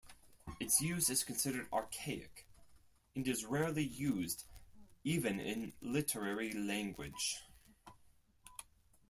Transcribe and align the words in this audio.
Its 0.59 0.81
use 0.81 1.11
is 1.11 1.23
considered 1.23 1.67
archaic 1.71 2.47
and 3.15 3.27
is 3.27 3.45
rarely 3.45 3.83
used 3.83 4.45
even 5.03 5.39
in 5.39 5.73
literary 5.79 6.51
language. 6.53 7.43